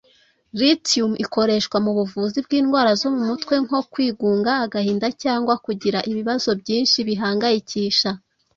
Lithium 0.59 1.11
ikoreshwa 1.25 1.77
mu 1.85 1.91
buvuzi 1.97 2.37
bw’indwara 2.45 2.91
zo 3.01 3.09
mu 3.15 3.21
mutwe 3.29 3.53
nko 3.63 3.79
kwigunga 3.91 4.51
(agahinda) 4.65 5.07
cyangwa 5.21 5.53
kugira 5.65 5.99
ibibazo 6.11 6.49
byinshi 6.61 6.97
bihangayikisha 7.07 8.09